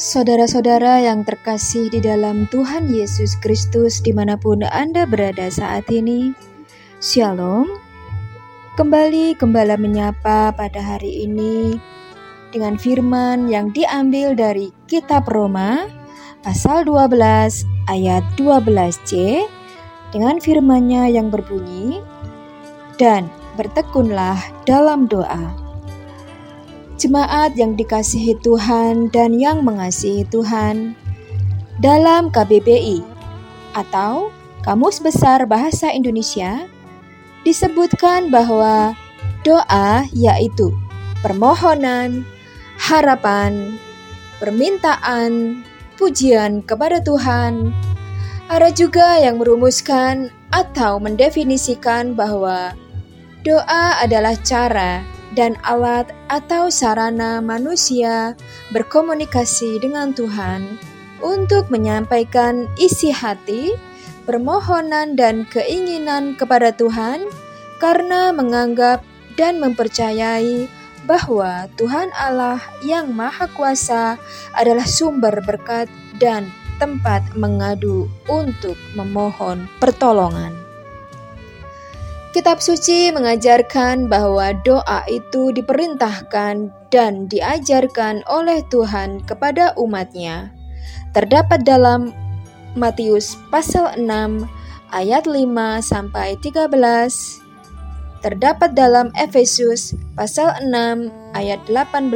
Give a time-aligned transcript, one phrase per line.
[0.00, 6.32] Saudara-saudara yang terkasih di dalam Tuhan Yesus Kristus di mana pun Anda berada saat ini,
[7.04, 7.89] Shalom.
[8.80, 11.76] Kembali Gembala menyapa pada hari ini
[12.48, 15.84] dengan firman yang diambil dari Kitab Roma
[16.40, 17.12] pasal 12
[17.92, 19.44] ayat 12c
[20.16, 22.00] dengan firmannya yang berbunyi,
[22.96, 23.28] Dan
[23.60, 25.52] bertekunlah dalam doa
[26.96, 30.96] jemaat yang dikasihi Tuhan dan yang mengasihi Tuhan.
[31.84, 33.04] Dalam KBBI
[33.76, 34.32] atau
[34.64, 36.79] Kamus Besar Bahasa Indonesia
[37.46, 38.92] disebutkan bahwa
[39.44, 40.72] doa yaitu
[41.24, 42.24] permohonan,
[42.80, 43.76] harapan,
[44.40, 45.62] permintaan,
[46.00, 47.72] pujian kepada Tuhan.
[48.50, 52.74] Ada juga yang merumuskan atau mendefinisikan bahwa
[53.46, 55.06] doa adalah cara
[55.38, 58.34] dan alat atau sarana manusia
[58.74, 60.80] berkomunikasi dengan Tuhan
[61.22, 63.76] untuk menyampaikan isi hati,
[64.30, 67.26] permohonan, dan keinginan kepada Tuhan
[67.82, 69.02] karena menganggap
[69.34, 70.70] dan mempercayai
[71.10, 74.14] bahwa Tuhan Allah yang Maha Kuasa
[74.54, 75.90] adalah sumber berkat
[76.22, 76.46] dan
[76.78, 80.54] tempat mengadu untuk memohon pertolongan.
[82.30, 90.54] Kitab suci mengajarkan bahwa doa itu diperintahkan dan diajarkan oleh Tuhan kepada umatnya.
[91.10, 92.14] Terdapat dalam
[92.78, 94.46] Matius pasal 6
[94.94, 96.70] ayat 5 sampai 13.
[98.20, 102.12] Terdapat dalam Efesus pasal 6 ayat 18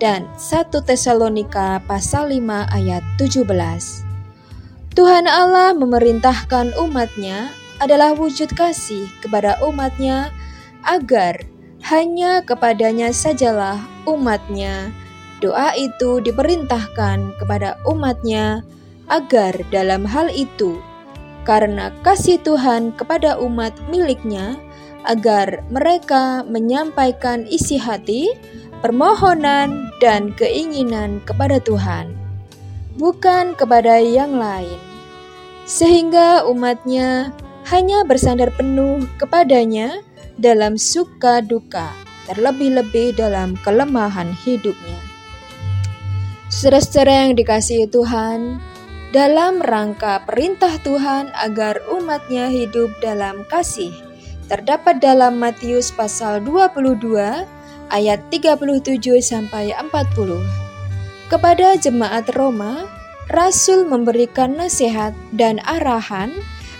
[0.00, 2.40] dan 1 Tesalonika pasal 5
[2.72, 3.44] ayat 17.
[4.96, 10.34] Tuhan Allah memerintahkan umatnya adalah wujud kasih kepada umatnya
[10.82, 11.46] agar
[11.86, 14.90] hanya kepadanya sajalah umatnya.
[15.40, 18.60] Doa itu diperintahkan kepada umatnya
[19.10, 20.78] agar dalam hal itu,
[21.42, 24.54] karena kasih Tuhan kepada umat miliknya,
[25.04, 28.30] agar mereka menyampaikan isi hati,
[28.80, 32.14] permohonan, dan keinginan kepada Tuhan,
[32.96, 34.78] bukan kepada yang lain.
[35.66, 37.34] Sehingga umatnya
[37.68, 40.00] hanya bersandar penuh kepadanya
[40.40, 41.92] dalam suka duka,
[42.30, 44.98] terlebih-lebih dalam kelemahan hidupnya.
[46.50, 48.58] Saudara-saudara yang dikasihi Tuhan,
[49.10, 53.90] dalam rangka perintah Tuhan agar umatnya hidup dalam kasih,
[54.46, 57.18] terdapat dalam Matius pasal 22
[57.90, 60.38] ayat 37 sampai 40.
[61.26, 62.86] Kepada jemaat Roma,
[63.30, 66.30] Rasul memberikan nasihat dan arahan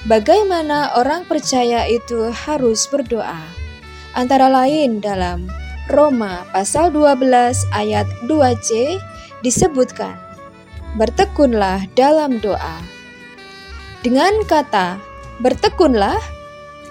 [0.06, 3.42] bagaimana orang percaya itu harus berdoa.
[4.14, 5.50] Antara lain dalam
[5.90, 7.26] Roma pasal 12
[7.74, 8.98] ayat 2c
[9.42, 10.29] disebutkan,
[10.98, 12.78] Bertekunlah dalam doa.
[14.00, 14.98] Dengan kata
[15.44, 16.18] bertekunlah,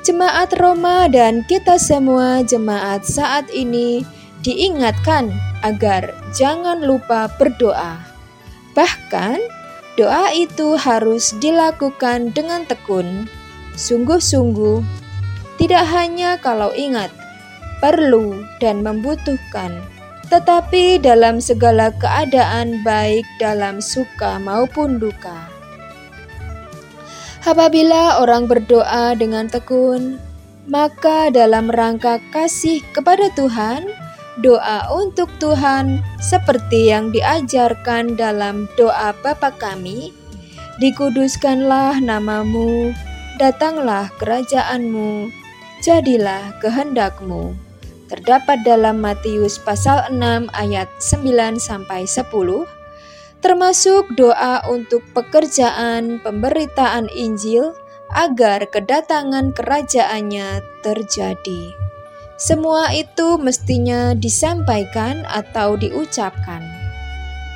[0.06, 4.06] jemaat Roma dan kita semua jemaat saat ini
[4.46, 5.34] diingatkan
[5.66, 8.00] agar jangan lupa berdoa.
[8.78, 9.60] Bahkan
[10.00, 13.28] Doa itu harus dilakukan dengan tekun,
[13.76, 14.80] sungguh-sungguh,
[15.60, 17.12] tidak hanya kalau ingat,
[17.84, 19.84] perlu, dan membutuhkan,
[20.30, 25.50] tetapi dalam segala keadaan, baik dalam suka maupun duka.
[27.50, 30.22] Apabila orang berdoa dengan tekun,
[30.70, 33.90] maka dalam rangka kasih kepada Tuhan,
[34.46, 40.14] doa untuk Tuhan seperti yang diajarkan dalam doa Bapa kami,
[40.78, 42.94] dikuduskanlah namamu,
[43.42, 45.34] datanglah kerajaanmu,
[45.82, 47.69] jadilah kehendakmu.
[48.10, 52.26] Terdapat dalam Matius pasal 6 ayat 9 sampai 10
[53.40, 57.72] termasuk doa untuk pekerjaan pemberitaan Injil
[58.12, 61.64] agar kedatangan kerajaannya terjadi.
[62.40, 66.66] Semua itu mestinya disampaikan atau diucapkan.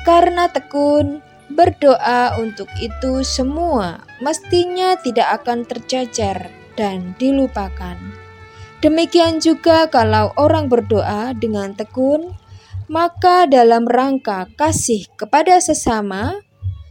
[0.06, 8.13] Karena tekun berdoa untuk itu semua mestinya tidak akan tercecer dan dilupakan.
[8.84, 12.36] Demikian juga kalau orang berdoa dengan tekun,
[12.92, 16.36] maka dalam rangka kasih kepada sesama,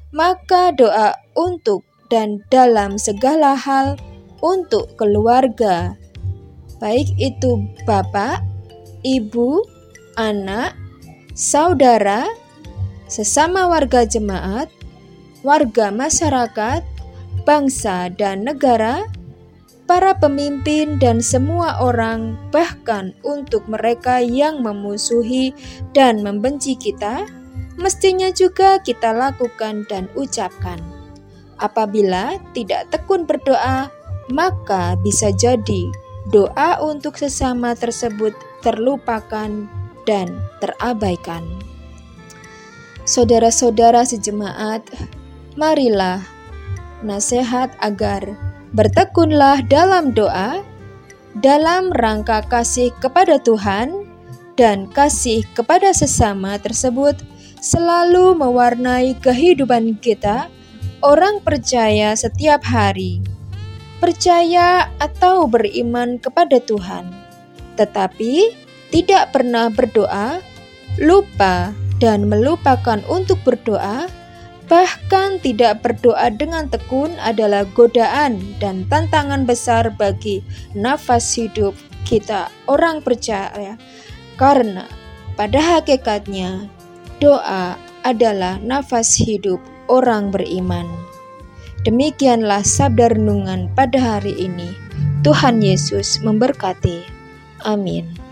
[0.10, 4.01] maka doa untuk dan dalam segala hal
[4.42, 5.94] untuk keluarga,
[6.81, 8.42] baik itu bapak,
[9.06, 9.62] ibu,
[10.18, 10.74] anak,
[11.38, 12.25] saudara,
[13.06, 14.66] sesama warga jemaat,
[15.45, 16.81] warga masyarakat,
[17.45, 19.06] bangsa, dan negara,
[19.85, 25.51] para pemimpin, dan semua orang, bahkan untuk mereka yang memusuhi
[25.91, 27.27] dan membenci kita,
[27.75, 30.80] mestinya juga kita lakukan dan ucapkan.
[31.59, 33.88] Apabila tidak tekun berdoa,
[34.31, 35.91] maka bisa jadi
[36.31, 38.31] doa untuk sesama tersebut
[38.63, 39.51] terlupakan
[40.07, 40.27] dan
[40.63, 41.44] terabaikan.
[43.03, 44.88] Saudara-saudara sejemaat,
[45.59, 46.24] marilah
[47.03, 48.39] nasihat agar
[48.73, 50.65] bertekunlah dalam doa
[51.37, 54.05] dalam rangka kasih kepada Tuhan
[54.53, 57.17] dan kasih kepada sesama tersebut
[57.57, 60.51] selalu mewarnai kehidupan kita
[61.01, 63.23] orang percaya setiap hari.
[64.03, 67.07] Percaya atau beriman kepada Tuhan,
[67.79, 68.51] tetapi
[68.91, 70.43] tidak pernah berdoa,
[70.99, 71.71] lupa,
[72.03, 74.11] dan melupakan untuk berdoa,
[74.73, 80.41] bahkan tidak berdoa dengan tekun adalah godaan dan tantangan besar bagi
[80.73, 81.77] nafas hidup
[82.09, 83.77] kita, orang percaya,
[84.33, 84.89] karena
[85.37, 86.65] pada hakikatnya
[87.21, 89.61] doa adalah nafas hidup
[89.93, 90.89] orang beriman.
[91.85, 94.73] Demikianlah sabda renungan pada hari ini.
[95.21, 97.05] Tuhan Yesus memberkati.
[97.61, 98.22] Amin.